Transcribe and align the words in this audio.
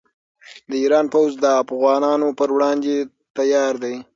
د 0.69 0.71
ایران 0.83 1.05
پوځ 1.13 1.31
د 1.43 1.45
افغانانو 1.61 2.27
پر 2.39 2.49
وړاندې 2.55 2.93
تیار 3.37 3.73
دی. 3.83 3.95